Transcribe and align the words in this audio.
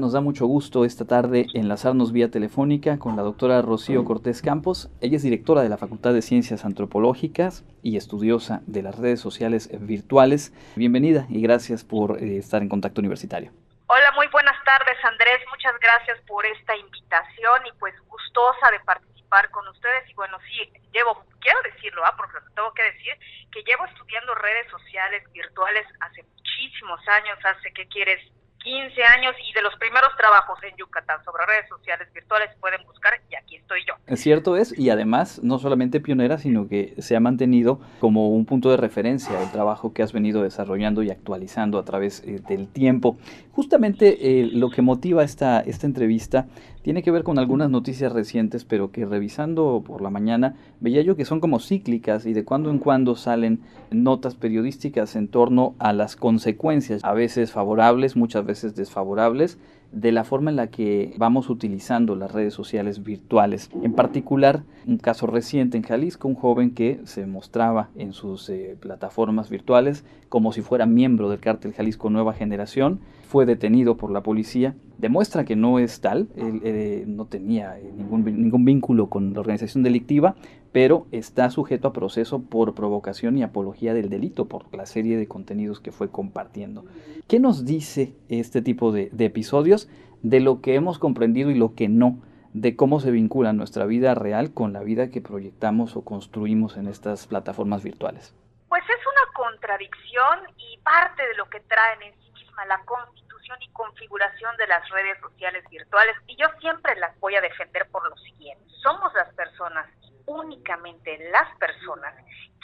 Nos 0.00 0.14
da 0.14 0.22
mucho 0.22 0.46
gusto 0.46 0.86
esta 0.86 1.04
tarde 1.04 1.44
enlazarnos 1.52 2.10
vía 2.10 2.30
telefónica 2.30 2.98
con 2.98 3.16
la 3.16 3.22
doctora 3.22 3.60
Rocío 3.60 4.02
Cortés 4.06 4.40
Campos. 4.40 4.88
Ella 5.02 5.18
es 5.18 5.22
directora 5.22 5.60
de 5.60 5.68
la 5.68 5.76
Facultad 5.76 6.14
de 6.14 6.22
Ciencias 6.22 6.64
Antropológicas 6.64 7.64
y 7.82 7.98
estudiosa 7.98 8.62
de 8.64 8.80
las 8.80 8.96
redes 8.96 9.20
sociales 9.20 9.68
virtuales. 9.78 10.54
Bienvenida 10.74 11.26
y 11.28 11.42
gracias 11.42 11.84
por 11.84 12.16
eh, 12.16 12.38
estar 12.38 12.62
en 12.62 12.70
contacto 12.70 13.02
universitario. 13.02 13.52
Hola, 13.88 14.10
muy 14.16 14.26
buenas 14.28 14.56
tardes 14.64 14.96
Andrés. 15.04 15.44
Muchas 15.50 15.78
gracias 15.78 16.18
por 16.26 16.46
esta 16.46 16.74
invitación 16.74 17.66
y 17.66 17.78
pues 17.78 17.92
gustosa 18.08 18.70
de 18.72 18.80
participar 18.80 19.50
con 19.50 19.68
ustedes. 19.68 20.08
Y 20.08 20.14
bueno, 20.14 20.38
sí, 20.48 20.72
llevo, 20.94 21.26
quiero 21.40 21.60
decirlo, 21.74 22.06
¿ah? 22.06 22.14
porque 22.16 22.38
tengo 22.56 22.72
que 22.72 22.84
decir, 22.84 23.12
que 23.52 23.62
llevo 23.64 23.84
estudiando 23.84 24.34
redes 24.36 24.66
sociales 24.70 25.30
virtuales 25.34 25.86
hace 26.00 26.22
muchísimos 26.22 27.06
años, 27.06 27.36
hace, 27.44 27.70
¿qué 27.74 27.86
quieres? 27.88 28.39
15 28.62 29.02
años 29.02 29.34
y 29.48 29.54
de 29.54 29.62
los 29.62 29.74
primeros 29.76 30.10
trabajos 30.18 30.58
en 30.62 30.76
Yucatán 30.76 31.24
sobre 31.24 31.46
redes 31.46 31.68
sociales 31.68 32.08
virtuales 32.12 32.50
pueden 32.60 32.84
buscar 32.86 33.14
y 33.30 33.34
aquí 33.34 33.56
estoy 33.56 33.80
yo. 33.86 33.94
Cierto 34.16 34.56
es, 34.56 34.78
y 34.78 34.90
además 34.90 35.40
no 35.42 35.58
solamente 35.58 36.00
pionera, 36.00 36.36
sino 36.36 36.68
que 36.68 36.94
se 36.98 37.16
ha 37.16 37.20
mantenido 37.20 37.80
como 38.00 38.28
un 38.30 38.44
punto 38.44 38.70
de 38.70 38.76
referencia 38.76 39.40
el 39.42 39.50
trabajo 39.50 39.94
que 39.94 40.02
has 40.02 40.12
venido 40.12 40.42
desarrollando 40.42 41.02
y 41.02 41.10
actualizando 41.10 41.78
a 41.78 41.84
través 41.84 42.22
eh, 42.24 42.40
del 42.48 42.68
tiempo. 42.68 43.16
Justamente 43.52 44.40
eh, 44.40 44.50
lo 44.52 44.70
que 44.70 44.82
motiva 44.82 45.22
esta, 45.22 45.60
esta 45.60 45.86
entrevista 45.86 46.46
tiene 46.82 47.02
que 47.02 47.10
ver 47.10 47.24
con 47.24 47.38
algunas 47.38 47.70
noticias 47.70 48.12
recientes, 48.12 48.64
pero 48.64 48.90
que 48.90 49.04
revisando 49.04 49.82
por 49.86 50.00
la 50.00 50.10
mañana 50.10 50.54
veía 50.80 51.02
yo 51.02 51.14
que 51.14 51.24
son 51.24 51.40
como 51.40 51.60
cíclicas 51.60 52.26
y 52.26 52.32
de 52.32 52.44
cuando 52.44 52.70
en 52.70 52.78
cuando 52.78 53.16
salen 53.16 53.60
notas 53.90 54.34
periodísticas 54.34 55.14
en 55.14 55.28
torno 55.28 55.74
a 55.78 55.92
las 55.92 56.16
consecuencias, 56.16 57.04
a 57.04 57.12
veces 57.12 57.52
favorables, 57.52 58.16
muchas 58.16 58.44
veces 58.44 58.49
desfavorables, 58.74 59.58
de 59.92 60.12
la 60.12 60.24
forma 60.24 60.50
en 60.50 60.56
la 60.56 60.68
que 60.68 61.14
vamos 61.18 61.50
utilizando 61.50 62.14
las 62.14 62.30
redes 62.32 62.54
sociales 62.54 63.02
virtuales. 63.02 63.70
En 63.82 63.92
particular, 63.92 64.62
un 64.86 64.98
caso 64.98 65.26
reciente 65.26 65.76
en 65.76 65.82
Jalisco, 65.82 66.28
un 66.28 66.34
joven 66.34 66.72
que 66.72 67.00
se 67.04 67.26
mostraba 67.26 67.90
en 67.96 68.12
sus 68.12 68.48
eh, 68.48 68.76
plataformas 68.78 69.50
virtuales 69.50 70.04
como 70.28 70.52
si 70.52 70.62
fuera 70.62 70.86
miembro 70.86 71.28
del 71.28 71.40
cártel 71.40 71.72
Jalisco 71.72 72.10
Nueva 72.10 72.34
Generación, 72.34 73.00
fue 73.28 73.46
detenido 73.46 73.96
por 73.96 74.12
la 74.12 74.22
policía, 74.22 74.74
demuestra 75.00 75.44
que 75.44 75.56
no 75.56 75.78
es 75.78 76.00
tal, 76.00 76.28
él, 76.36 76.60
eh, 76.64 77.04
no 77.06 77.26
tenía 77.26 77.78
eh, 77.78 77.90
ningún, 77.96 78.24
ningún 78.24 78.64
vínculo 78.64 79.08
con 79.08 79.32
la 79.32 79.40
organización 79.40 79.82
delictiva, 79.82 80.36
pero 80.72 81.06
está 81.10 81.50
sujeto 81.50 81.88
a 81.88 81.92
proceso 81.92 82.42
por 82.42 82.74
provocación 82.74 83.36
y 83.38 83.42
apología 83.42 83.94
del 83.94 84.08
delito 84.08 84.46
por 84.46 84.72
la 84.74 84.86
serie 84.86 85.16
de 85.16 85.26
contenidos 85.26 85.80
que 85.80 85.92
fue 85.92 86.10
compartiendo. 86.10 86.84
¿Qué 87.26 87.40
nos 87.40 87.64
dice 87.64 88.14
este 88.28 88.62
tipo 88.62 88.92
de, 88.92 89.10
episodios 89.18 89.88
de 90.22 90.40
lo 90.40 90.60
que 90.60 90.74
hemos 90.74 90.98
comprendido 90.98 91.50
y 91.50 91.54
lo 91.54 91.74
que 91.74 91.88
no? 91.88 92.20
de 92.52 92.74
cómo 92.74 92.98
se 92.98 93.12
vincula 93.12 93.52
nuestra 93.52 93.86
vida 93.86 94.12
real 94.16 94.52
con 94.52 94.72
la 94.72 94.80
vida 94.80 95.10
que 95.10 95.20
proyectamos 95.20 95.94
o 95.94 96.02
construimos 96.02 96.76
en 96.76 96.88
estas 96.88 97.28
plataformas 97.28 97.84
virtuales. 97.84 98.34
Pues 98.68 98.82
es 98.82 99.06
una 99.06 99.32
contradicción 99.32 100.52
y 100.58 100.76
parte 100.78 101.22
de 101.22 101.36
lo 101.36 101.48
que 101.48 101.60
traen 101.60 102.02
en 102.02 102.12
sí 102.20 102.32
misma 102.32 102.66
la 102.66 102.82
constitución 102.84 103.29
y 103.60 103.72
configuración 103.72 104.56
de 104.56 104.66
las 104.66 104.88
redes 104.90 105.18
sociales 105.20 105.64
virtuales 105.70 106.16
y 106.26 106.36
yo 106.36 106.46
siempre 106.60 106.94
las 106.96 107.18
voy 107.20 107.34
a 107.36 107.40
defender 107.40 107.88
por 107.90 108.08
lo 108.08 108.16
siguiente. 108.18 108.64
Somos 108.82 109.12
las 109.14 109.32
personas 109.34 109.86
únicamente 110.30 111.18
las 111.32 111.56
personas 111.56 112.14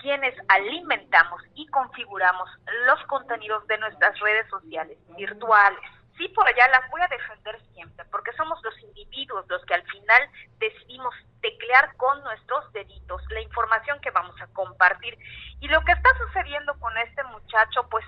quienes 0.00 0.34
alimentamos 0.48 1.42
y 1.54 1.66
configuramos 1.68 2.48
los 2.86 3.02
contenidos 3.06 3.66
de 3.66 3.78
nuestras 3.78 4.18
redes 4.20 4.48
sociales 4.48 4.98
virtuales. 5.16 5.80
Sí, 6.16 6.28
por 6.28 6.46
allá 6.46 6.68
las 6.68 6.88
voy 6.90 7.00
a 7.02 7.08
defender 7.08 7.60
siempre, 7.74 8.04
porque 8.10 8.32
somos 8.34 8.62
los 8.62 8.78
individuos 8.80 9.44
los 9.48 9.64
que 9.66 9.74
al 9.74 9.82
final 9.82 10.30
decidimos 10.58 11.14
teclear 11.42 11.94
con 11.96 12.22
nuestros 12.22 12.72
deditos 12.72 13.22
la 13.30 13.40
información 13.40 14.00
que 14.00 14.10
vamos 14.10 14.34
a 14.40 14.46
compartir. 14.48 15.18
Y 15.60 15.68
lo 15.68 15.80
que 15.82 15.92
está 15.92 16.08
sucediendo 16.18 16.78
con 16.78 16.96
este 16.98 17.22
muchacho, 17.24 17.86
pues, 17.90 18.04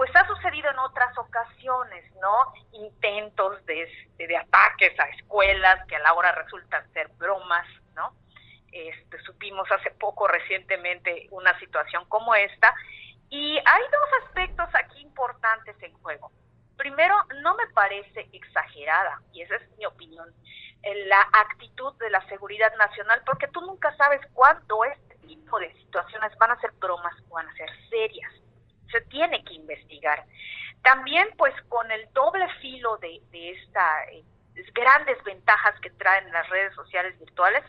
pues 0.00 0.16
ha 0.16 0.26
sucedido 0.26 0.70
en 0.70 0.78
otras 0.78 1.12
ocasiones, 1.18 2.10
¿no? 2.22 2.54
Intentos 2.72 3.62
de, 3.66 3.86
de 4.16 4.34
ataques 4.34 4.98
a 4.98 5.04
escuelas 5.10 5.86
que 5.88 5.96
a 5.96 5.98
la 5.98 6.14
hora 6.14 6.32
resultan 6.32 6.90
ser 6.94 7.08
bromas, 7.18 7.66
¿no? 7.94 8.14
Este, 8.72 9.20
supimos 9.24 9.70
hace 9.70 9.90
poco 9.90 10.26
recientemente 10.26 11.28
una 11.32 11.52
situación 11.58 12.06
como 12.06 12.34
esta. 12.34 12.74
Y 13.28 13.58
hay 13.58 13.82
dos 13.92 14.24
aspectos 14.24 14.68
aquí 14.72 15.02
importantes 15.02 15.76
en 15.82 15.92
juego. 15.98 16.32
Primero, 16.78 17.14
no 17.42 17.54
me 17.56 17.66
parece 17.74 18.26
exagerada, 18.32 19.20
y 19.34 19.42
esa 19.42 19.56
es 19.56 19.68
mi 19.76 19.84
opinión, 19.84 20.32
la 21.08 21.28
actitud 21.44 21.92
de 21.98 22.08
la 22.08 22.26
seguridad 22.26 22.74
nacional, 22.76 23.20
porque 23.26 23.48
tú 23.48 23.60
nunca 23.60 23.94
sabes 23.98 24.22
cuándo 24.32 24.82
este 24.82 25.18
tipo 25.26 25.58
de 25.58 25.70
situaciones 25.74 26.34
van 26.38 26.52
a 26.52 26.60
ser 26.62 26.72
bromas 26.80 27.12
o 27.28 27.34
van 27.34 27.46
a 27.46 27.52
ser 27.52 27.68
serias. 27.90 28.32
Se 28.90 29.02
tiene 29.02 29.44
que 29.44 29.49
También, 30.82 31.28
pues, 31.36 31.54
con 31.68 31.90
el 31.90 32.10
doble 32.12 32.46
filo 32.60 32.96
de, 32.98 33.20
de 33.30 33.50
estas 33.50 34.08
eh, 34.12 34.24
grandes 34.72 35.22
ventajas 35.24 35.78
que 35.80 35.90
traen 35.90 36.30
las 36.32 36.48
redes 36.48 36.74
sociales 36.74 37.18
virtuales, 37.18 37.64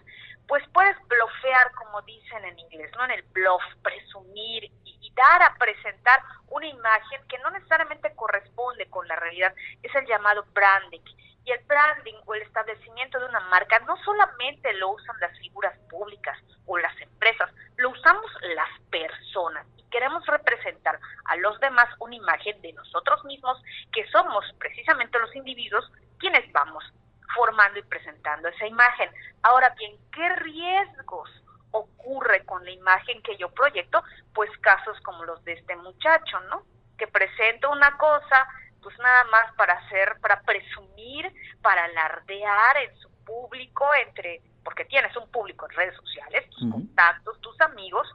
pues 0.47 0.67
puedes 0.73 0.97
blofear, 1.07 1.71
como 1.75 2.01
dicen 2.01 2.43
en 2.43 2.59
inglés, 2.59 2.91
¿no? 2.97 3.05
En 3.05 3.11
el 3.11 3.23
bluff, 3.23 3.63
presumir 3.81 4.65
y, 4.83 5.13
dar 5.13 5.43
a 5.43 5.55
presentar 5.55 6.21
una 6.47 6.67
imagen 6.67 7.21
que 7.27 7.37
no 7.39 7.51
necesariamente 7.51 8.15
corresponde 8.15 8.89
con 8.89 9.05
la 9.09 9.17
realidad. 9.17 9.53
Es 9.83 9.93
el 9.93 10.05
llamado 10.07 10.45
branding. 10.53 11.01
Y 11.43 11.51
el 11.51 11.59
branding 11.65 12.15
o 12.25 12.33
el 12.33 12.43
establecimiento 12.43 13.19
de 13.19 13.25
una 13.25 13.41
marca 13.41 13.79
no 13.79 13.97
solamente 14.03 14.71
lo 14.73 14.91
usan 14.91 15.19
las 15.19 15.37
figuras 15.39 15.77
públicas 15.89 16.37
o 16.65 16.77
las 16.77 16.99
empresas, 17.01 17.49
lo 17.77 17.89
usamos 17.89 18.25
las 18.55 18.69
personas 18.89 19.67
y 19.75 19.83
queremos 19.89 20.25
representar 20.27 20.99
a 21.31 21.37
los 21.37 21.57
demás 21.61 21.87
una 21.99 22.15
imagen 22.15 22.61
de 22.61 22.73
nosotros 22.73 23.23
mismos 23.23 23.57
que 23.93 24.05
somos 24.09 24.43
precisamente 24.59 25.17
los 25.17 25.33
individuos 25.33 25.89
quienes 26.19 26.51
vamos 26.51 26.83
formando 27.33 27.79
y 27.79 27.83
presentando 27.83 28.49
esa 28.49 28.67
imagen. 28.67 29.09
Ahora 29.41 29.69
bien, 29.77 29.95
¿qué 30.11 30.27
riesgos 30.35 31.29
ocurre 31.71 32.43
con 32.45 32.65
la 32.65 32.71
imagen 32.71 33.21
que 33.23 33.37
yo 33.37 33.49
proyecto? 33.49 34.03
Pues 34.33 34.49
casos 34.59 34.99
como 35.03 35.23
los 35.23 35.41
de 35.45 35.53
este 35.53 35.73
muchacho, 35.77 36.41
¿no? 36.49 36.63
Que 36.97 37.07
presenta 37.07 37.69
una 37.69 37.97
cosa, 37.97 38.47
pues 38.83 38.99
nada 38.99 39.23
más 39.31 39.53
para 39.55 39.75
hacer, 39.75 40.17
para 40.19 40.41
presumir, 40.41 41.31
para 41.61 41.85
alardear 41.85 42.77
en 42.89 42.97
su 42.97 43.09
público, 43.23 43.85
entre, 44.05 44.41
porque 44.65 44.83
tienes 44.83 45.15
un 45.15 45.31
público 45.31 45.65
en 45.69 45.77
redes 45.77 45.95
sociales, 45.95 46.49
tus 46.49 46.69
contactos, 46.69 47.39
tus 47.39 47.59
amigos, 47.61 48.05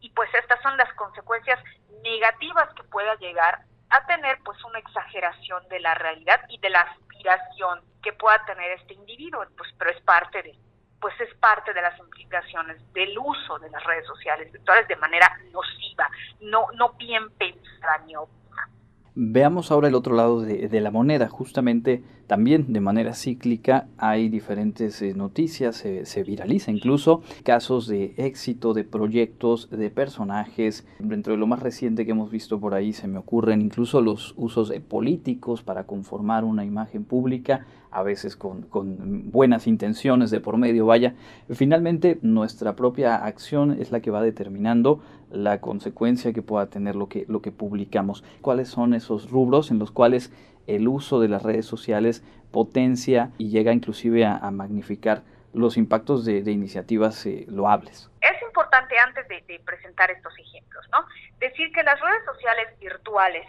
y 0.00 0.10
pues 0.10 0.28
estas 0.34 0.60
son 0.62 0.76
las 0.76 0.92
consecuencias 0.94 1.58
negativas 2.02 2.72
que 2.74 2.84
pueda 2.84 3.14
llegar 3.16 3.60
a 3.90 4.06
tener 4.06 4.38
pues 4.44 4.62
una 4.64 4.78
exageración 4.78 5.66
de 5.68 5.80
la 5.80 5.94
realidad 5.94 6.40
y 6.48 6.58
de 6.58 6.70
la 6.70 6.80
aspiración 6.80 7.80
que 8.02 8.12
pueda 8.12 8.44
tener 8.44 8.72
este 8.72 8.94
individuo, 8.94 9.44
pues 9.56 9.70
pero 9.78 9.90
es 9.90 10.00
parte 10.02 10.42
de 10.42 10.54
pues 11.00 11.14
es 11.20 11.32
parte 11.36 11.72
de 11.72 11.80
las 11.80 11.96
implicaciones 11.98 12.76
del 12.92 13.16
uso 13.18 13.58
de 13.60 13.70
las 13.70 13.84
redes 13.84 14.04
sociales 14.06 14.50
virtuales 14.52 14.88
de 14.88 14.96
manera 14.96 15.30
nociva, 15.52 16.08
no 16.40 16.66
no 16.76 16.92
bien 16.94 17.30
pensada 17.38 17.98
ni 18.04 18.16
óptima. 18.16 18.68
Veamos 19.14 19.70
ahora 19.70 19.88
el 19.88 19.94
otro 19.94 20.14
lado 20.14 20.40
de, 20.40 20.68
de 20.68 20.80
la 20.80 20.90
moneda, 20.90 21.28
justamente 21.28 22.02
también 22.28 22.72
de 22.72 22.80
manera 22.80 23.14
cíclica 23.14 23.88
hay 23.96 24.28
diferentes 24.28 25.02
eh, 25.02 25.14
noticias, 25.14 25.84
se 26.02 26.22
viraliza 26.22 26.70
incluso 26.70 27.22
casos 27.42 27.88
de 27.88 28.14
éxito 28.18 28.74
de 28.74 28.84
proyectos, 28.84 29.70
de 29.70 29.90
personajes. 29.90 30.86
Dentro 30.98 31.32
de 31.32 31.38
lo 31.38 31.46
más 31.46 31.60
reciente 31.60 32.04
que 32.04 32.12
hemos 32.12 32.30
visto 32.30 32.60
por 32.60 32.74
ahí 32.74 32.92
se 32.92 33.08
me 33.08 33.18
ocurren 33.18 33.62
incluso 33.62 34.02
los 34.02 34.34
usos 34.36 34.70
políticos 34.88 35.62
para 35.62 35.84
conformar 35.84 36.44
una 36.44 36.66
imagen 36.66 37.04
pública, 37.04 37.66
a 37.90 38.02
veces 38.02 38.36
con, 38.36 38.62
con 38.62 39.30
buenas 39.30 39.66
intenciones 39.66 40.30
de 40.30 40.40
por 40.40 40.58
medio. 40.58 40.84
Vaya, 40.84 41.14
finalmente 41.50 42.18
nuestra 42.20 42.76
propia 42.76 43.16
acción 43.16 43.72
es 43.80 43.90
la 43.90 44.00
que 44.00 44.10
va 44.10 44.22
determinando 44.22 45.00
la 45.30 45.60
consecuencia 45.60 46.32
que 46.32 46.42
pueda 46.42 46.66
tener 46.66 46.96
lo 46.96 47.08
que, 47.08 47.24
lo 47.28 47.42
que 47.42 47.52
publicamos. 47.52 48.24
¿Cuáles 48.40 48.68
son 48.68 48.94
esos 48.94 49.30
rubros 49.30 49.70
en 49.70 49.78
los 49.78 49.90
cuales 49.90 50.32
el 50.68 50.86
uso 50.86 51.18
de 51.20 51.28
las 51.28 51.42
redes 51.42 51.66
sociales 51.66 52.22
potencia 52.52 53.30
y 53.38 53.50
llega 53.50 53.72
inclusive 53.72 54.24
a, 54.24 54.50
magnificar 54.50 55.22
los 55.52 55.76
impactos 55.76 56.24
de, 56.24 56.38
iniciativas 56.50 57.26
eh, 57.26 57.44
loables. 57.48 58.10
Es 58.20 58.42
importante 58.42 58.96
antes 58.98 59.26
de, 59.28 59.60
presentar 59.64 60.10
estos 60.10 60.32
ejemplos, 60.38 60.86
¿no? 60.92 61.04
Decir 61.38 61.72
que 61.72 61.82
las 61.82 62.00
redes 62.00 62.24
sociales 62.24 62.78
virtuales, 62.78 63.46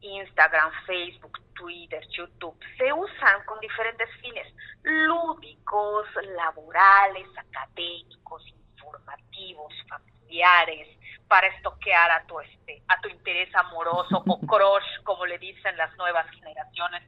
Instagram, 0.00 0.70
Facebook, 0.86 1.38
Twitter, 1.54 2.02
YouTube, 2.16 2.56
se 2.76 2.92
usan 2.92 3.44
con 3.46 3.58
diferentes 3.60 4.08
fines 4.20 4.46
lúdicos, 4.82 6.06
laborales, 6.36 7.26
académicos, 7.36 8.44
informativos, 8.76 9.72
familiares, 9.88 10.88
para 11.28 11.46
estoquear 11.48 12.10
a 12.10 12.26
tu 12.26 12.40
este, 12.40 12.82
a 12.88 13.00
tu 13.00 13.08
interés 13.08 13.54
amoroso 13.54 14.22
o 14.26 14.40
crush, 14.46 15.02
como 15.04 15.26
le 15.26 15.38
dicen 15.38 15.76
las 15.76 15.96
nuevas 15.96 16.28
generaciones. 16.30 17.02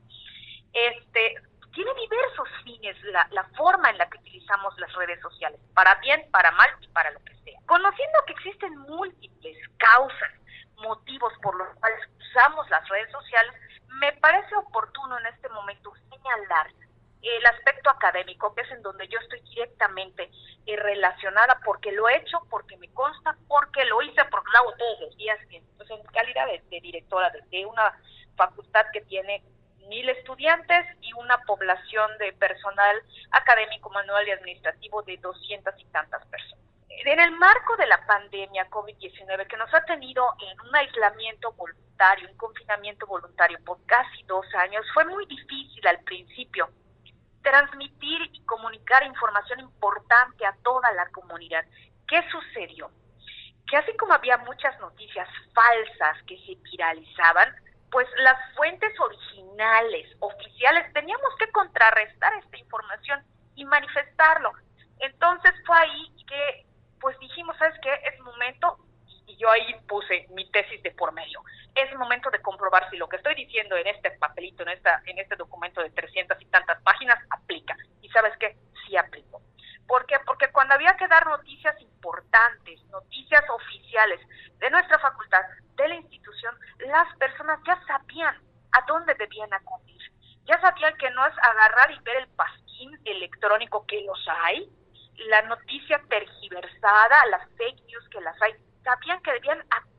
Este, 0.72 1.36
es 2.90 3.02
la, 3.04 3.26
la 3.30 3.44
forma 3.56 3.90
en 3.90 3.98
la 3.98 4.08
que 4.08 4.18
utilizamos 4.18 4.76
las 4.78 4.92
redes 4.94 5.20
sociales, 5.20 5.60
para 5.74 5.94
bien, 5.96 6.24
para 6.30 6.50
mal 6.52 6.70
y 6.80 6.88
para 6.88 7.10
lo 7.10 7.20
que 7.24 7.34
sea. 7.44 7.58
Conociendo 7.66 8.18
que 8.26 8.32
existen 8.32 8.76
múltiples 8.78 9.56
causas, 9.78 10.32
motivos 10.76 11.32
por 11.42 11.56
los 11.56 11.68
cuales 11.78 12.00
usamos 12.18 12.68
las 12.70 12.86
redes 12.88 13.10
sociales, 13.10 13.54
me 14.00 14.12
parece 14.14 14.54
oportuno 14.56 15.18
en 15.18 15.26
este 15.26 15.48
momento 15.48 15.92
señalar 16.10 16.68
el 17.22 17.46
aspecto 17.46 17.90
académico, 17.90 18.54
que 18.54 18.60
es 18.60 18.70
en 18.70 18.82
donde 18.82 19.08
yo 19.08 19.18
estoy 19.18 19.40
directamente 19.40 20.30
eh, 20.66 20.76
relacionada, 20.76 21.58
porque 21.64 21.90
lo 21.90 22.08
he 22.08 22.18
hecho, 22.18 22.38
porque 22.50 22.76
me 22.76 22.88
consta, 22.92 23.36
porque 23.48 23.84
lo 23.86 24.00
hice, 24.02 24.22
porque 24.30 24.50
lo 24.52 24.58
hago 24.58 24.76
todos 24.76 25.00
los 25.00 25.16
días, 25.16 25.38
pues, 25.76 25.90
en 25.90 26.04
calidad 26.04 26.46
de, 26.46 26.80
directora 26.96 27.30
de, 27.50 27.66
una 27.66 27.98
facultad 28.36 28.86
que 28.92 29.02
tiene 29.02 29.42
mil 29.88 30.08
estudiantes 30.08 30.86
y 31.00 31.12
una 31.14 31.38
población 31.42 32.10
de 32.18 32.32
personal 32.32 32.96
académico, 33.30 33.90
manual 33.90 34.26
y 34.26 34.32
administrativo 34.32 35.02
de 35.02 35.16
doscientas 35.18 35.74
y 35.78 35.84
tantas 35.86 36.26
personas. 36.26 36.64
En 36.88 37.20
el 37.20 37.30
marco 37.32 37.76
de 37.76 37.86
la 37.86 38.04
pandemia 38.06 38.68
COVID-19, 38.70 39.46
que 39.46 39.56
nos 39.56 39.72
ha 39.74 39.84
tenido 39.84 40.24
en 40.40 40.60
un 40.68 40.74
aislamiento 40.74 41.52
voluntario, 41.52 42.28
un 42.28 42.36
confinamiento 42.36 43.06
voluntario 43.06 43.58
por 43.64 43.84
casi 43.86 44.22
dos 44.24 44.46
años, 44.54 44.84
fue 44.92 45.04
muy 45.04 45.24
difícil 45.26 45.86
al 45.86 46.00
principio 46.00 46.68
transmitir 47.42 48.22
y 48.32 48.42
comunicar 48.44 49.04
información 49.04 49.60
importante 49.60 50.44
a 50.44 50.56
toda 50.64 50.90
la 50.92 51.06
comunidad. 51.10 51.64
¿Qué 52.08 52.20
sucedió? 52.30 52.90
Que 53.68 53.76
así 53.76 53.96
como 53.96 54.14
había 54.14 54.38
muchas 54.38 54.78
noticias 54.80 55.28
falsas 55.52 56.22
que 56.24 56.38
se 56.38 56.54
viralizaban, 56.62 57.54
pues 57.90 58.08
las 58.18 58.36
fuentes 58.54 58.92
originales, 59.00 60.06
oficiales, 60.20 60.92
teníamos 60.92 61.34
que 61.38 61.50
contrarrestar 61.50 62.32
esta 62.34 62.58
información 62.58 63.24
y 63.54 63.64
manifestarlo. 63.64 64.52
Entonces 65.00 65.52
fue 65.66 65.76
ahí 65.78 66.12
que 66.26 66.66
pues 67.00 67.18
dijimos, 67.18 67.56
¿sabes 67.58 67.78
qué? 67.82 67.92
Es 68.12 68.18
momento, 68.20 68.78
y 69.26 69.36
yo 69.36 69.50
ahí 69.50 69.74
puse 69.88 70.26
mi 70.30 70.50
tesis 70.50 70.82
de 70.82 70.90
por 70.92 71.12
medio, 71.12 71.42
es 71.74 71.94
momento 71.96 72.30
de 72.30 72.40
comprobar 72.40 72.88
si 72.90 72.96
lo 72.96 73.08
que 73.08 73.16
estoy 73.16 73.34
diciendo 73.34 73.76
en 73.76 73.86
este 73.86 74.10
papelito, 74.12 74.62
en, 74.62 74.70
esta, 74.70 75.02
en 75.06 75.18
este 75.18 75.36
documento 75.36 75.82
de 75.82 75.90
300 75.90 76.40
y 76.40 76.46
tantas 76.46 76.80
páginas, 76.82 77.18
aplica. 77.30 77.76
Y 78.00 78.08
sabes 78.08 78.36
qué, 78.38 78.56
sí 78.86 78.96
aplicó. 78.96 79.42
¿Por 79.86 80.06
qué? 80.06 80.16
Porque 80.26 80.50
cuando 80.50 80.74
había 80.74 80.96
que 80.96 81.06
dar 81.06 81.26
noticias 81.26 81.80
importantes, 81.80 82.82
noticias 82.86 83.44
oficiales 83.50 84.20
de 84.58 84.70
nuestra 84.70 84.98
facultad, 84.98 85.42
de 85.76 85.88
la 85.88 85.94
institución, 85.96 86.54
las 86.78 87.14
personas 87.16 87.60
ya 87.66 87.80
sabían 87.86 88.36
a 88.72 88.84
dónde 88.88 89.14
debían 89.14 89.52
acudir. 89.52 90.00
Ya 90.44 90.60
agarrar 91.42 91.90
y 91.92 91.98
ver 92.00 92.16
el 92.16 92.28
pasquín 92.28 92.98
electrónico 93.04 93.86
que 93.86 94.02
los 94.02 94.18
hay, 94.44 94.68
la 95.28 95.42
noticia 95.42 96.00
tergiversada, 96.08 97.26
las 97.30 97.48
fake 97.56 97.82
news 97.86 98.08
que 98.10 98.20
las 98.20 98.40
hay, 98.42 98.54
sabían 98.82 99.20
que 99.22 99.32
debían 99.32 99.60
acudir 99.70 99.96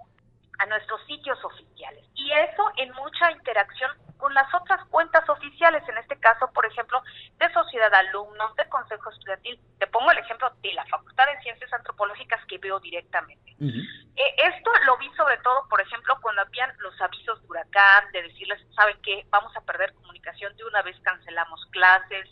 a 0.60 0.66
nuestros 0.66 1.04
sitios 1.06 1.44
oficiales. 1.44 2.04
Y 2.16 2.32
eso 2.32 2.72
en 2.78 2.92
mucha 2.94 3.32
interacción 3.32 3.92
con 4.18 4.34
las 4.34 4.52
otras 4.54 4.84
cuentas 4.88 5.28
oficiales, 5.30 5.84
en 5.88 5.98
este 5.98 6.20
caso, 6.20 6.52
por 6.52 6.66
ejemplo, 6.66 7.02
de 7.38 7.52
Sociedad 7.54 7.92
de 7.92 7.98
Alumnos, 7.98 8.56
de 8.56 8.68
Consejo 8.68 9.10
Estudiantil. 9.12 9.60
Te 9.80 9.88
pongo 9.88 10.12
el 10.12 10.18
ejemplo 10.18 10.52
de 10.62 10.74
la 10.74 10.86
Facultad 10.86 11.26
de 11.28 11.42
Ciencias 11.42 11.72
Antropológicas 11.74 12.44
que 12.48 12.58
veo 12.58 12.80
directamente. 12.80 13.56
Eh, 13.60 14.36
esto 14.56 14.72
lo 14.86 14.98
vi 14.98 15.10
sobre 15.16 15.38
todo, 15.38 15.68
por 15.70 15.82
ejemplo, 15.82 16.18
cuando 16.22 16.42
habían 16.42 16.74
los 16.80 17.00
avisos 17.00 17.42
de 17.42 17.48
huracán, 17.48 18.12
de 18.12 18.24
decirles, 18.24 18.60
¿saben 18.76 18.98
qué? 19.04 19.26
Vamos 19.30 19.56
a 19.56 19.62
perder 19.62 19.94
comunicación, 19.94 20.56
de 20.56 20.64
una 20.64 20.82
vez 20.82 21.00
cancelamos 21.02 21.67
clases. 21.78 22.28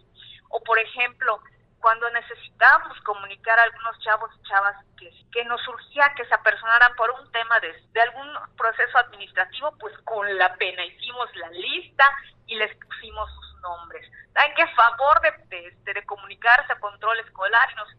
O, 0.50 0.60
por 0.64 0.80
ejemplo, 0.80 1.40
cuando 1.80 2.10
necesitábamos 2.10 3.00
comunicar 3.02 3.60
a 3.60 3.64
algunos 3.64 4.00
chavos 4.00 4.32
y 4.36 4.48
chavas 4.48 4.76
que, 4.98 5.12
que 5.32 5.46
nos 5.46 5.62
surgía 5.62 6.12
que 6.18 6.26
se 6.26 6.34
apersonaran 6.34 6.96
por 6.96 7.12
un 7.12 7.32
tema 7.32 7.60
de, 7.60 7.72
de 7.94 8.02
algún 8.02 8.28
proceso 8.58 8.98
administrativo, 8.98 9.72
pues 9.78 9.96
con 10.00 10.26
la 10.38 10.56
pena 10.56 10.84
hicimos 10.84 11.30
la 11.36 11.50
lista 11.52 12.06
y 12.48 12.56
les 12.56 12.76
pusimos 12.78 13.30
sus 13.36 13.62
nombres. 13.62 14.12
¿Saben 14.34 14.56
qué 14.56 14.68
favor 14.70 15.22
de, 15.22 15.76
de, 15.84 15.94
de 15.94 16.06
comunicarse 16.06 16.74
a 16.74 16.80
control 16.80 17.20
escolar 17.20 17.70
y 17.72 17.76
no 17.76 17.86
sé 17.86 17.96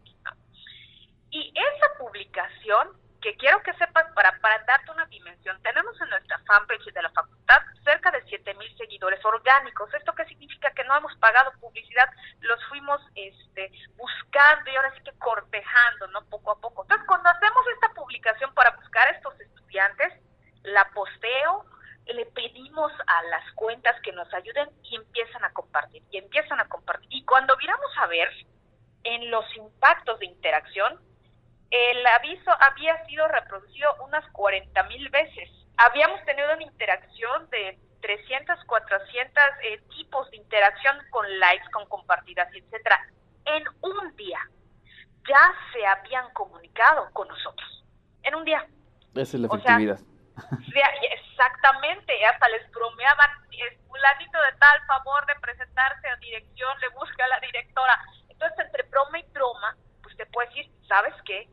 Y 1.31 1.53
esa 1.55 1.97
publicación, 1.97 2.91
que 3.21 3.35
quiero 3.35 3.61
que 3.63 3.73
sepas 3.73 4.11
para, 4.13 4.37
para 4.39 4.63
darte 4.65 4.91
una 4.91 5.05
dimensión, 5.05 5.61
tenemos 5.63 5.99
en 6.01 6.09
nuestra 6.09 6.39
fanpage 6.39 6.93
de 6.93 7.01
la 7.01 7.09
facultad 7.11 7.61
cerca 7.87 8.11
de 8.11 8.21
7 8.27 8.53
mil 8.55 8.77
seguidores 8.77 9.23
orgánicos. 9.23 9.93
¿Esto 9.93 10.13
qué 10.13 10.25
significa? 10.25 10.71
Que 10.71 10.83
no 10.83 10.95
hemos 10.97 11.15
pagado 11.17 11.51
publicidad, 11.59 12.09
los 12.41 12.63
fuimos 12.65 13.01
este, 13.15 13.71
buscando 13.95 14.69
y 14.69 14.75
ahora 14.75 14.93
sí 14.95 15.03
que 15.03 15.17
cortejando, 15.17 16.07
¿no? 16.07 16.25
Poco 16.25 16.51
a 16.51 16.59
poco. 16.59 16.83
Entonces, 16.83 17.07
cuando 17.07 17.29
hacemos 17.29 17.63
esta 17.73 17.93
publicación 17.93 18.53
para 18.53 18.71
buscar 18.71 19.07
a 19.07 19.11
estos 19.11 19.39
estudiantes, 19.39 20.13
la 20.63 20.89
posteo, 20.93 21.65
le 22.07 22.25
pedimos 22.27 22.91
a 23.07 23.23
las 23.23 23.51
cuentas 23.53 23.95
que 24.01 24.11
nos 24.11 24.31
ayuden 24.33 24.69
y 24.83 24.95
empiezan 24.95 25.43
a 25.43 25.53
compartir, 25.53 26.03
y 26.11 26.17
empiezan 26.17 26.59
a 26.59 26.67
compartir. 26.67 27.07
Y 27.11 27.23
cuando 27.23 27.55
viéramos 27.57 27.91
a 27.97 28.07
ver 28.07 28.29
en 29.03 29.31
los 29.31 29.45
impactos 29.55 30.19
de 30.19 30.25
interacción, 30.25 31.01
el 31.69 32.07
aviso 32.07 32.51
había 32.59 33.05
sido 33.05 33.27
reproducido 33.27 33.95
unas 34.03 34.25
40 34.31 34.83
mil 34.83 35.09
veces 35.09 35.49
habíamos 35.77 36.23
tenido 36.25 36.53
una 36.53 36.63
interacción 36.63 37.49
de 37.51 37.77
300, 38.01 38.63
400 38.65 39.43
eh, 39.63 39.79
tipos 39.95 40.29
de 40.31 40.37
interacción 40.37 40.97
con 41.09 41.39
likes, 41.39 41.69
compartidas, 42.37 42.49
etcétera. 42.53 42.99
En 43.45 43.63
un 43.81 44.15
día 44.15 44.39
ya 45.27 45.53
se 45.73 45.85
habían 45.85 46.31
comunicado 46.33 47.09
con 47.13 47.27
nosotros. 47.27 47.85
En 48.23 48.35
un 48.35 48.45
día. 48.45 48.65
Esa 49.15 49.37
es 49.37 49.41
la 49.41 49.47
efectividad. 49.47 49.99
exactamente, 51.11 52.13
hasta 52.25 52.49
les 52.49 52.71
bromeaban, 52.71 53.29
fulanito 53.87 54.37
de 54.39 54.57
tal 54.59 54.85
favor 54.85 55.25
de 55.25 55.35
presentarse 55.41 56.07
a 56.07 56.15
dirección, 56.17 56.79
le 56.79 56.89
busca 56.89 57.25
a 57.25 57.27
la 57.27 57.39
directora. 57.39 57.99
Entonces, 58.29 58.65
entre 58.65 58.83
broma 58.83 59.19
y 59.19 59.23
broma, 59.33 59.75
pues 60.03 60.15
te 60.15 60.25
puedes 60.27 60.53
decir, 60.53 60.71
¿sabes 60.87 61.13
qué? 61.25 61.49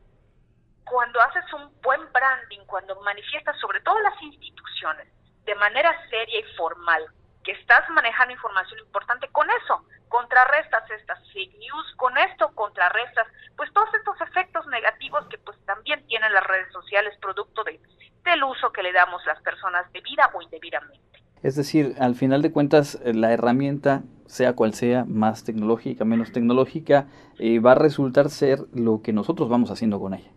cuando 0.85 1.19
haces 1.21 1.43
un 1.53 1.71
buen 1.81 1.99
branding, 2.13 2.59
cuando 2.67 3.01
manifiestas 3.01 3.57
sobre 3.59 3.81
todo 3.81 3.99
las 4.01 4.21
instituciones 4.21 5.07
de 5.45 5.55
manera 5.55 5.91
seria 6.09 6.39
y 6.39 6.43
formal 6.55 7.05
que 7.45 7.51
estás 7.53 7.87
manejando 7.91 8.33
información 8.33 8.79
importante, 8.79 9.27
con 9.31 9.47
eso 9.49 9.85
contrarrestas 10.09 10.89
estas 10.91 11.19
fake 11.31 11.57
news, 11.57 11.93
con 11.97 12.17
esto 12.17 12.49
contrarrestas 12.55 13.27
pues 13.55 13.71
todos 13.73 13.89
estos 13.93 14.19
efectos 14.21 14.65
negativos 14.67 15.25
que 15.29 15.37
pues 15.37 15.57
también 15.65 16.05
tienen 16.07 16.33
las 16.33 16.45
redes 16.45 16.71
sociales 16.71 17.13
producto 17.21 17.63
de, 17.63 17.79
del 18.23 18.43
uso 18.43 18.71
que 18.71 18.83
le 18.83 18.91
damos 18.91 19.25
las 19.25 19.41
personas 19.41 19.91
debida 19.93 20.29
o 20.33 20.41
indebidamente. 20.41 21.23
Es 21.43 21.55
decir, 21.55 21.95
al 21.99 22.15
final 22.15 22.41
de 22.41 22.51
cuentas, 22.51 22.99
eh, 23.03 23.13
la 23.13 23.31
herramienta, 23.31 24.01
sea 24.25 24.53
cual 24.53 24.73
sea, 24.73 25.05
más 25.05 25.43
tecnológica, 25.43 26.03
menos 26.03 26.31
tecnológica, 26.31 27.07
eh, 27.37 27.59
va 27.59 27.73
a 27.73 27.75
resultar 27.75 28.29
ser 28.29 28.59
lo 28.73 29.01
que 29.03 29.13
nosotros 29.13 29.47
vamos 29.47 29.69
haciendo 29.69 29.99
con 29.99 30.15
ella 30.15 30.31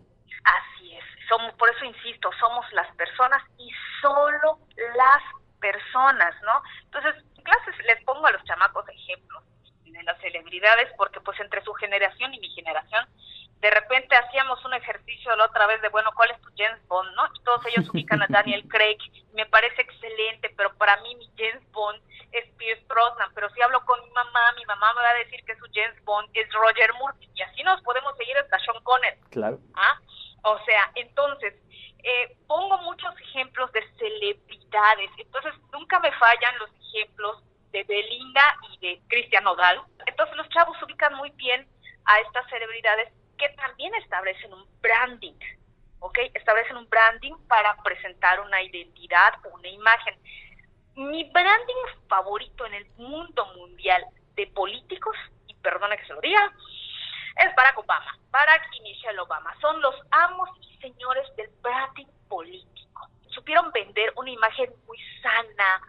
somos, 1.29 1.53
por 1.55 1.69
eso 1.69 1.85
insisto, 1.85 2.31
somos 2.41 2.65
las 2.73 2.89
personas 2.97 3.43
y 3.59 3.71
solo 4.01 4.59
las 4.97 5.23
personas, 5.61 6.35
¿no? 6.43 6.63
Entonces, 6.85 7.15
en 7.37 7.43
clases 7.43 7.75
les 7.87 8.03
pongo 8.05 8.27
a 8.27 8.33
los 8.33 8.45
chamacos 8.45 8.89
ejemplos 8.89 9.45
de 9.85 10.03
las 10.05 10.19
celebridades, 10.21 10.91
porque 10.97 11.21
pues 11.21 11.39
entre 11.41 11.63
su 11.63 11.73
generación 11.75 12.33
y 12.35 12.41
mi 12.41 12.49
generación, 12.51 13.07
de 13.61 13.71
repente 13.71 14.15
hacíamos 14.15 14.65
un 14.65 14.75
ejercicio 14.75 15.35
la 15.35 15.47
otra 15.47 15.67
vez 15.67 15.83
de, 15.83 15.89
bueno, 15.89 16.11
¿cuál 16.15 16.31
es 16.31 16.41
tu 16.41 16.49
James 16.57 16.87
Bond, 16.87 17.13
no? 17.15 17.23
Y 17.35 17.43
todos 17.43 17.67
ellos 17.67 17.89
ubican 17.91 18.23
a 18.23 18.27
Daniel 18.29 18.67
Craig, 18.69 18.99
me 19.35 19.47
parece 19.47 19.83
excelente, 19.83 20.53
pero 20.57 20.73
para 20.77 20.97
mí 21.03 21.15
mi 21.17 21.29
James 21.37 21.69
Bond 21.73 22.01
es 22.33 22.49
Pierce 22.57 22.85
Brosnan, 22.87 23.31
pero 23.35 23.51
si 23.51 23.61
hablo 23.63 23.85
con 23.85 24.01
mi 24.05 24.11
mamá, 24.11 24.53
mi 24.57 24.65
mamá 24.67 24.93
me 24.95 25.03
va 25.03 25.11
a 25.11 25.25
decir 25.25 25.45
que 25.45 25.57
su 25.57 25.67
James 25.73 26.05
Bond 26.05 26.29
es 26.35 26.53
Roger 26.53 26.93
Moore, 26.95 27.17
y 27.35 27.43
así 27.43 27.63
nos 27.65 27.83
podemos 27.83 28.17
seguir 28.17 28.37
hasta 28.39 28.59
Sean 28.61 28.83
Connery. 28.85 29.19
Claro. 29.31 29.59
¿Ah? 29.75 29.99
O 30.43 30.59
sea, 30.65 30.93
entonces, 30.95 31.55
eh, 32.05 32.37
pongo 32.47 32.79
muchos 32.83 33.13
ejemplos 33.21 33.73
de 33.73 33.81
entonces 35.17 35.55
nunca 35.73 35.99
me 36.01 36.13
fallan 36.13 36.59
los 36.59 36.71
ejemplos 36.81 37.43
de 37.73 37.85
Belinda 37.85 38.57
y 38.71 38.79
de 38.79 39.01
Cristian 39.09 39.45
Nodal. 39.45 39.83
Entonces 40.07 40.37
los 40.37 40.49
chavos 40.51 40.77
ubican 40.83 41.15
muy 41.15 41.31
bien 41.33 41.67
a 42.05 42.19
estas 42.21 42.49
celebridades 42.49 43.13
que 43.37 43.49
también 43.51 43.95
establecen 43.97 44.53
un 44.53 44.67
branding, 44.81 45.39
¿ok? 46.01 46.19
Establecen 46.35 46.77
un 46.77 46.89
branding 46.89 47.35
para 47.47 47.77
presentar 47.83 48.41
una 48.41 48.63
identidad 48.63 49.35
o 49.45 49.55
una 49.55 49.69
imagen. 49.69 50.17
Mi 50.95 51.25
branding 51.31 52.09
favorito 52.09 52.67
en 52.67 52.75
el 52.75 52.87
mundo 52.97 53.47
mundial 53.57 54.05
de 54.35 54.47
políticos, 54.49 55.17
y 55.47 55.55
perdona 55.55 55.97
que 55.97 56.07
se 56.07 56.15
lo 56.15 56.21
diga, 56.21 56.53
es 57.37 57.55
Barack 57.55 57.79
Obama. 57.79 58.19
Barack 58.31 58.69
y 58.73 58.81
Michelle 58.81 59.21
Obama 59.21 59.55
son 59.61 59.81
los 59.81 59.95
amos 60.11 60.49
y 60.61 60.77
señores 60.79 61.25
del 61.37 61.51
branding 61.63 62.07
político. 62.29 62.78
Supieron 63.49 63.73
vender 63.73 64.13
una 64.17 64.31
imagen 64.31 64.71
muy 64.87 64.99
sana, 65.23 65.81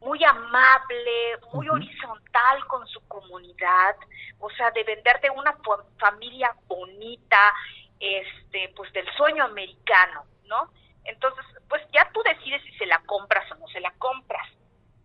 muy 0.00 0.24
amable, 0.24 1.38
muy 1.52 1.68
horizontal 1.68 2.66
con 2.66 2.84
su 2.88 3.06
comunidad, 3.06 3.94
o 4.40 4.50
sea, 4.50 4.72
de 4.72 4.82
venderte 4.82 5.30
una 5.30 5.56
familia 6.00 6.52
bonita, 6.66 7.54
este, 8.00 8.72
pues 8.74 8.92
del 8.94 9.06
sueño 9.16 9.44
americano, 9.44 10.24
¿no? 10.46 10.72
Entonces, 11.04 11.44
pues 11.68 11.82
ya 11.92 12.10
tú 12.12 12.20
decides 12.24 12.60
si 12.64 12.76
se 12.78 12.86
la 12.86 12.98
compras 13.06 13.48
o 13.52 13.54
no 13.54 13.68
se 13.68 13.78
la 13.78 13.92
compras, 13.92 14.48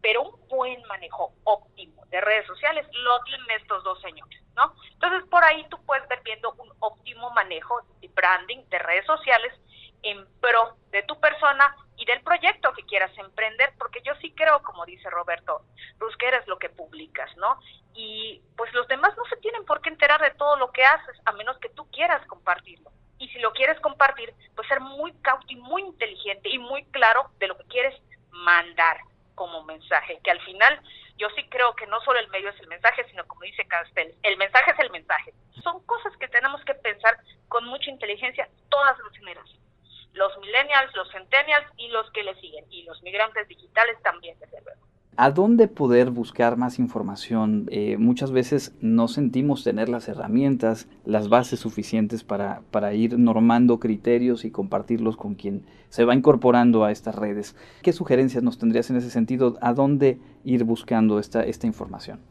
pero 0.01 0.23
un 0.23 0.47
buen 0.47 0.81
manejo 0.87 1.31
óptimo 1.43 2.07
de 2.07 2.21
redes 2.21 2.47
sociales 2.47 2.87
lo 2.91 3.21
tienen 3.25 3.51
estos 3.61 3.83
dos 3.83 4.01
señores, 4.01 4.41
¿no? 4.55 4.73
Entonces, 4.93 5.29
por 5.29 5.43
ahí 5.43 5.63
tú 5.69 5.77
puedes 5.85 6.07
ver 6.07 6.23
viendo 6.23 6.53
un 6.53 6.71
óptimo 6.79 7.29
manejo 7.29 7.81
de 8.01 8.07
branding 8.07 8.67
de 8.69 8.79
redes 8.79 9.05
sociales 9.05 9.53
en 10.01 10.25
pro 10.39 10.75
de 10.89 11.03
tu 11.03 11.19
persona 11.19 11.75
y 11.99 12.05
del 12.05 12.21
proyecto 12.21 12.71
que 12.73 12.83
quieras 12.83 13.11
emprender, 13.17 13.73
porque 13.77 14.01
yo 14.03 14.13
sí 14.21 14.31
creo, 14.31 14.63
como 14.63 14.85
dice 14.85 15.09
Roberto, 15.09 15.63
pues 15.99 16.15
que 16.15 16.29
eres 16.29 16.47
lo 16.47 16.57
que 16.57 16.69
publicas, 16.69 17.35
¿no? 17.35 17.59
Y 17.93 18.41
pues 18.55 18.73
los 18.73 18.87
demás 18.87 19.15
no 19.17 19.25
se 19.25 19.35
tienen 19.37 19.65
por 19.65 19.81
qué 19.81 19.89
enterar 19.89 20.21
de 20.21 20.31
todo 20.31 20.55
lo 20.55 20.71
que 20.71 20.85
haces, 20.85 21.17
a 21.25 21.33
menos 21.33 21.57
que 21.59 21.69
tú 21.69 21.91
quieras 21.91 22.25
compartirlo. 22.27 22.89
Y 23.17 23.27
si 23.27 23.39
lo 23.39 23.51
quieres 23.51 23.77
compartir, 23.81 24.33
pues 24.55 24.65
ser 24.69 24.79
muy 24.79 25.11
cauto 25.21 25.45
y 25.49 25.57
muy 25.57 25.81
inteligente 25.81 26.47
y 26.47 26.57
muy 26.57 26.85
claro 26.85 27.31
de 27.37 27.47
lo 27.47 27.57
que 27.57 27.65
quieres 27.65 28.01
mandar 28.31 29.01
como 29.35 29.63
mensaje, 29.65 30.19
que 30.23 30.31
al 30.31 30.39
final 30.41 30.79
yo 31.17 31.27
sí 31.35 31.43
creo 31.49 31.75
que 31.75 31.87
no 31.87 31.99
solo 32.01 32.19
el 32.19 32.29
medio 32.29 32.49
es 32.49 32.59
el 32.61 32.67
mensaje, 32.67 33.03
sino 33.09 33.27
como 33.27 33.41
dice 33.41 33.67
Castel, 33.67 34.15
el 34.23 34.37
mensaje 34.37 34.71
es 34.71 34.79
el 34.79 34.89
mensaje. 34.91 35.33
Son 35.63 35.83
cosas 35.85 36.15
que 36.15 36.29
tenemos 36.29 36.63
que 36.63 36.75
pensar 36.75 37.17
con 37.49 37.65
mucha 37.65 37.89
inteligencia 37.89 38.47
todas 38.69 38.97
las 38.99 39.17
generaciones 39.17 39.68
los 40.13 40.37
millennials, 40.39 40.95
los 40.95 41.09
centennials 41.11 41.67
y 41.77 41.87
los 41.89 42.09
que 42.11 42.23
le 42.23 42.35
siguen, 42.35 42.65
y 42.69 42.83
los 42.83 43.01
migrantes 43.03 43.47
digitales 43.47 43.97
también, 44.03 44.37
desde 44.39 44.61
luego. 44.61 44.79
¿A 45.21 45.31
dónde 45.31 45.67
poder 45.67 46.11
buscar 46.11 46.55
más 46.55 46.79
información? 46.79 47.67
Eh, 47.71 47.97
muchas 47.97 48.31
veces 48.31 48.73
no 48.79 49.09
sentimos 49.09 49.65
tener 49.65 49.89
las 49.89 50.07
herramientas, 50.07 50.87
las 51.03 51.27
bases 51.27 51.59
suficientes 51.59 52.23
para, 52.23 52.61
para 52.71 52.93
ir 52.93 53.19
normando 53.19 53.81
criterios 53.81 54.45
y 54.45 54.51
compartirlos 54.51 55.17
con 55.17 55.35
quien 55.35 55.65
se 55.89 56.05
va 56.05 56.15
incorporando 56.15 56.85
a 56.85 56.91
estas 56.91 57.15
redes. 57.15 57.57
¿Qué 57.83 57.91
sugerencias 57.91 58.43
nos 58.43 58.59
tendrías 58.59 58.89
en 58.91 58.95
ese 58.95 59.09
sentido? 59.09 59.57
¿A 59.61 59.73
dónde 59.73 60.19
ir 60.45 60.63
buscando 60.63 61.19
esta, 61.19 61.43
esta 61.43 61.67
información? 61.67 62.21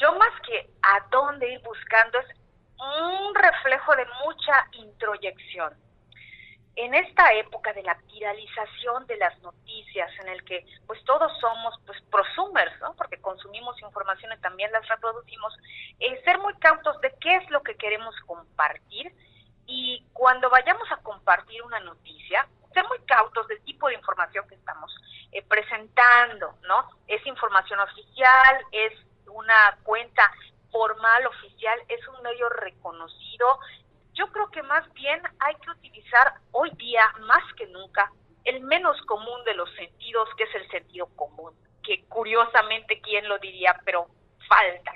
Yo 0.00 0.12
más 0.14 0.32
que 0.46 0.70
a 0.80 1.04
dónde 1.10 1.52
ir 1.52 1.60
buscando 1.62 2.18
es 2.18 2.26
un 2.78 3.34
reflejo 3.34 3.94
de 3.94 4.06
mucha 4.24 4.54
introyección 4.72 5.74
en 6.76 6.94
esta 6.94 7.32
época 7.34 7.72
de 7.72 7.82
la 7.82 7.94
viralización 8.06 9.06
de 9.06 9.16
las 9.16 9.38
noticias, 9.40 10.10
en 10.20 10.28
el 10.28 10.42
que 10.44 10.64
pues 10.86 11.02
todos 11.04 11.30
somos 11.38 11.74
pues 11.86 12.00
prosumers, 12.10 12.78
¿no? 12.80 12.94
Porque 12.94 13.20
consumimos 13.20 13.80
información 13.82 14.32
y 14.32 14.40
también 14.40 14.72
las 14.72 14.86
reproducimos, 14.88 15.54
eh, 16.00 16.20
ser 16.24 16.38
muy 16.38 16.54
cautos 16.54 16.98
de 17.00 17.14
qué 17.20 17.36
es 17.36 17.50
lo 17.50 17.62
que 17.62 17.76
queremos 17.76 18.14
compartir 18.26 19.12
y 19.66 20.04
cuando 20.12 20.48
vayamos 20.48 20.90
a 20.90 20.96
compartir 20.98 21.62
una 21.62 21.80
noticia, 21.80 22.48
ser 22.72 22.86
muy 22.88 22.98
cautos 23.00 23.46
del 23.48 23.62
tipo 23.64 23.88
de 23.88 23.94
información 23.94 24.48
que 24.48 24.54
estamos 24.54 24.94
eh, 25.30 25.42
presentando, 25.42 26.54
¿no? 26.66 26.88
Es 27.06 27.24
información 27.26 27.80
oficial, 27.80 28.64
es 28.72 28.92
una 29.26 29.78
cuenta 29.82 30.30
formal, 30.70 31.26
oficial, 31.26 31.78
es 31.88 32.06
un 32.08 32.22
medio 32.22 32.48
reconocido, 32.48 33.46
yo 34.14 34.26
creo 34.28 34.50
que 34.50 34.62
más 34.62 34.90
bien 34.94 35.20
hay 35.40 35.54
que 35.56 35.70
utilizar 35.70 36.34
hoy 36.52 36.70
día, 36.76 37.02
más 37.20 37.42
que 37.54 37.66
nunca, 37.68 38.10
el 38.44 38.60
menos 38.60 39.00
común 39.02 39.44
de 39.44 39.54
los 39.54 39.70
sentidos, 39.74 40.28
que 40.36 40.44
es 40.44 40.54
el 40.54 40.70
sentido 40.70 41.06
común, 41.16 41.54
que 41.82 42.04
curiosamente, 42.06 43.00
¿quién 43.00 43.28
lo 43.28 43.38
diría? 43.38 43.80
Pero 43.84 44.08
falta. 44.48 44.92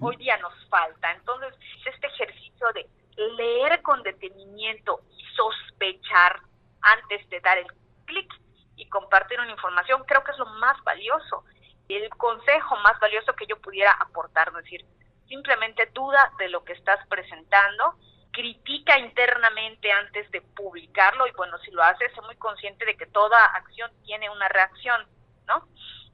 Hoy 0.00 0.16
día 0.16 0.36
nos 0.38 0.54
falta. 0.68 1.12
Entonces, 1.12 1.54
este 1.84 2.06
ejercicio 2.06 2.66
de 2.74 2.88
leer 3.36 3.82
con 3.82 4.02
detenimiento 4.02 5.00
y 5.10 5.22
sospechar 5.36 6.40
antes 6.80 7.28
de 7.28 7.40
dar 7.40 7.58
el 7.58 7.66
clic 8.06 8.32
y 8.76 8.88
compartir 8.88 9.38
una 9.38 9.50
información, 9.50 10.02
creo 10.06 10.24
que 10.24 10.32
es 10.32 10.38
lo 10.38 10.46
más 10.46 10.82
valioso. 10.82 11.44
El 11.88 12.08
consejo 12.10 12.76
más 12.78 12.98
valioso 13.00 13.34
que 13.34 13.46
yo 13.46 13.60
pudiera 13.60 13.92
aportar, 13.92 14.48
es 14.48 14.64
decir, 14.64 14.84
simplemente 15.28 15.86
duda 15.92 16.32
de 16.38 16.48
lo 16.48 16.64
que 16.64 16.72
estás 16.72 16.98
presentando 17.08 17.94
critica 18.36 18.98
internamente 18.98 19.90
antes 19.90 20.30
de 20.30 20.42
publicarlo 20.42 21.26
y 21.26 21.32
bueno, 21.32 21.56
si 21.64 21.70
lo 21.70 21.82
hace, 21.82 22.04
es 22.04 22.22
muy 22.22 22.36
consciente 22.36 22.84
de 22.84 22.94
que 22.94 23.06
toda 23.06 23.42
acción 23.46 23.90
tiene 24.04 24.28
una 24.28 24.46
reacción, 24.48 25.06
¿no? 25.46 25.66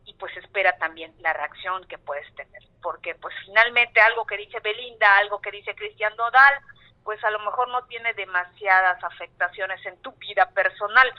Y 0.04 0.14
pues 0.14 0.36
espera 0.36 0.78
también 0.78 1.12
la 1.18 1.32
reacción 1.32 1.84
que 1.88 1.98
puedes 1.98 2.32
tener, 2.36 2.62
porque 2.80 3.16
pues 3.16 3.34
finalmente 3.44 4.00
algo 4.00 4.24
que 4.24 4.36
dice 4.36 4.60
Belinda, 4.60 5.18
algo 5.18 5.40
que 5.40 5.50
dice 5.50 5.74
Cristian 5.74 6.14
Nodal, 6.14 6.60
pues 7.02 7.22
a 7.24 7.30
lo 7.30 7.40
mejor 7.40 7.68
no 7.70 7.82
tiene 7.86 8.14
demasiadas 8.14 9.02
afectaciones 9.02 9.84
en 9.84 10.00
tu 10.00 10.12
vida 10.12 10.48
personal, 10.50 11.12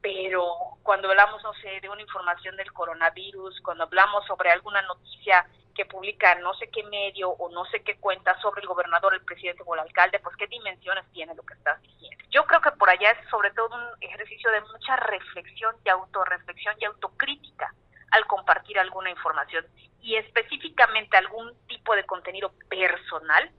pero 0.00 0.46
cuando 0.84 1.08
hablamos, 1.08 1.42
no 1.42 1.52
sé, 1.54 1.80
de 1.80 1.88
una 1.88 2.02
información 2.02 2.56
del 2.56 2.72
coronavirus, 2.72 3.60
cuando 3.60 3.84
hablamos 3.84 4.24
sobre 4.26 4.52
alguna 4.52 4.82
noticia 4.82 5.48
que 5.74 5.84
publica 5.84 6.34
no 6.36 6.54
sé 6.54 6.68
qué 6.70 6.82
medio 6.84 7.30
o 7.30 7.50
no 7.50 7.64
sé 7.66 7.82
qué 7.82 7.96
cuenta 7.96 8.38
sobre 8.40 8.62
el 8.62 8.68
gobernador, 8.68 9.14
el 9.14 9.24
presidente 9.24 9.62
o 9.66 9.74
el 9.74 9.80
alcalde, 9.80 10.20
pues 10.20 10.36
qué 10.36 10.46
dimensiones 10.46 11.04
tiene 11.12 11.34
lo 11.34 11.42
que 11.42 11.54
estás 11.54 11.80
diciendo. 11.82 12.24
Yo 12.30 12.44
creo 12.46 12.60
que 12.60 12.70
por 12.72 12.88
allá 12.88 13.10
es 13.10 13.28
sobre 13.28 13.50
todo 13.50 13.74
un 13.74 14.02
ejercicio 14.02 14.50
de 14.50 14.60
mucha 14.62 14.96
reflexión 14.96 15.74
y 15.84 15.88
autorreflexión 15.88 16.76
y 16.80 16.84
autocrítica 16.84 17.74
al 18.12 18.26
compartir 18.26 18.78
alguna 18.78 19.10
información 19.10 19.66
y 20.00 20.16
específicamente 20.16 21.16
algún 21.16 21.52
tipo 21.66 21.96
de 21.96 22.04
contenido 22.04 22.52
personal, 22.68 23.50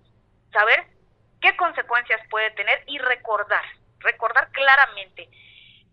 saber 0.54 0.86
qué 1.42 1.56
consecuencias 1.58 2.22
puede 2.30 2.52
tener 2.52 2.84
y 2.88 2.98
recordar, 3.00 3.64
recordar 4.00 4.50
claramente 4.52 5.30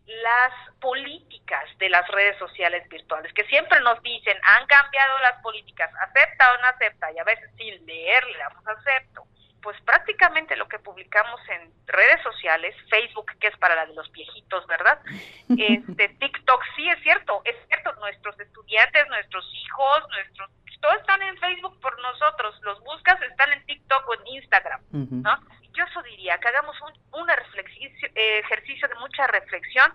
las 0.07 0.53
políticas 0.81 1.65
de 1.79 1.89
las 1.89 2.07
redes 2.09 2.37
sociales 2.39 2.89
virtuales, 2.89 3.33
que 3.33 3.45
siempre 3.45 3.81
nos 3.81 4.03
dicen, 4.03 4.37
han 4.43 4.67
cambiado 4.67 5.19
las 5.21 5.41
políticas, 5.43 5.91
acepta 6.01 6.53
o 6.53 6.59
no 6.59 6.67
acepta, 6.69 7.13
y 7.13 7.19
a 7.19 7.25
veces 7.25 7.51
sin 7.57 7.87
leer 7.87 8.25
le 8.27 8.39
damos 8.39 8.67
acepto. 8.67 9.25
Pues 9.63 9.81
prácticamente 9.83 10.57
lo 10.57 10.67
que 10.67 10.81
publicamos 10.81 11.41
en 11.49 11.73
redes 11.87 12.21
sociales, 12.25 12.75
Facebook, 12.91 13.31
que 13.39 13.47
es 13.47 13.57
para 13.59 13.77
la 13.77 13.87
de 13.87 13.95
los 13.95 14.11
viejitos, 14.11 14.67
¿verdad? 14.67 15.01
Este, 15.57 16.09
TikTok, 16.09 16.63
sí 16.75 16.89
es 16.89 17.01
cierto, 17.03 17.43
es 17.45 17.55
cierto, 17.69 17.93
nuestros 18.01 18.39
estudiantes, 18.41 19.07
nuestros 19.09 19.45
hijos, 19.55 20.09
nuestros, 20.09 20.51
todos 20.81 20.97
están 20.97 21.23
en 21.23 21.37
Facebook 21.39 21.79
por 21.81 22.01
nosotros, 22.01 22.59
los 22.63 22.81
buscas, 22.81 23.21
están 23.23 23.53
en 23.53 23.65
TikTok 23.67 24.09
o 24.09 24.15
en 24.15 24.27
Instagram, 24.27 24.81
¿no? 24.91 25.39
Yo 25.75 25.85
eso 25.85 26.03
diría, 26.03 26.39
que 26.39 26.49
hagamos 26.49 26.77
un, 26.83 27.21
un 27.21 27.29
ejercicio 27.31 28.89
de 28.89 28.95
mucha 28.97 29.27
reflexión 29.27 29.93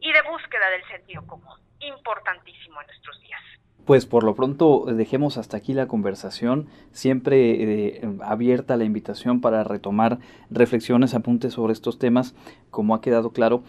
y 0.00 0.12
de 0.12 0.22
búsqueda 0.22 0.70
del 0.70 0.86
sentido 0.88 1.26
común, 1.26 1.58
importantísimo 1.80 2.80
en 2.80 2.86
nuestros 2.86 3.20
días. 3.20 3.40
Pues 3.86 4.06
por 4.06 4.24
lo 4.24 4.34
pronto 4.34 4.84
dejemos 4.86 5.36
hasta 5.36 5.56
aquí 5.56 5.74
la 5.74 5.88
conversación, 5.88 6.68
siempre 6.92 7.96
eh, 7.96 8.00
abierta 8.22 8.76
la 8.76 8.84
invitación 8.84 9.40
para 9.40 9.62
retomar 9.62 10.18
reflexiones, 10.50 11.14
apuntes 11.14 11.54
sobre 11.54 11.74
estos 11.74 11.98
temas, 11.98 12.34
como 12.70 12.94
ha 12.94 13.02
quedado 13.02 13.32
claro 13.32 13.62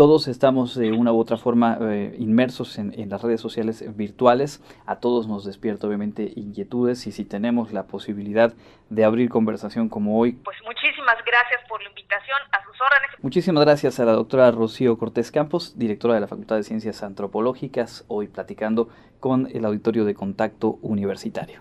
todos 0.00 0.28
estamos 0.28 0.74
de 0.76 0.92
una 0.92 1.12
u 1.12 1.18
otra 1.18 1.36
forma 1.36 1.76
eh, 1.78 2.16
inmersos 2.18 2.78
en, 2.78 3.10
las 3.10 3.20
redes 3.20 3.38
sociales 3.38 3.84
virtuales. 3.98 4.62
A 4.86 4.96
todos 4.96 5.28
nos 5.28 5.44
despierta 5.44 5.86
obviamente 5.86 6.32
inquietudes 6.36 7.06
y 7.06 7.12
si 7.12 7.26
tenemos 7.26 7.74
la 7.74 7.86
posibilidad 7.86 8.54
de 8.88 9.04
abrir 9.04 9.28
conversación 9.28 9.90
como 9.90 10.18
hoy. 10.18 10.32
Pues 10.42 10.56
muchísimas 10.64 11.16
gracias 11.26 11.60
por 11.68 11.82
la 11.82 11.90
invitación, 11.90 12.38
a 12.50 12.64
sus 12.64 12.80
órdenes. 12.80 13.22
Muchísimas 13.22 13.62
gracias 13.62 14.00
a 14.00 14.06
la 14.06 14.12
doctora 14.12 14.50
Rocío 14.50 14.96
Cortés 14.96 15.30
Campos, 15.30 15.78
directora 15.78 16.14
de 16.14 16.20
la 16.20 16.28
Facultad 16.28 16.56
de 16.56 16.62
Ciencias 16.62 17.02
Antropológicas, 17.02 18.06
hoy 18.08 18.28
platicando 18.28 18.88
con 19.20 19.48
el 19.52 19.66
auditorio 19.66 20.06
de 20.06 20.14
contacto 20.14 20.78
universitario. 20.80 21.60